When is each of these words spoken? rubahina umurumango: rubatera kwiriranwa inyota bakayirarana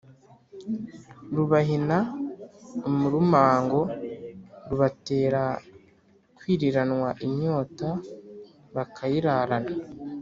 rubahina 1.35 1.97
umurumango: 2.87 3.81
rubatera 4.69 5.43
kwiriranwa 6.37 7.09
inyota 7.25 7.89
bakayirarana 8.75 9.73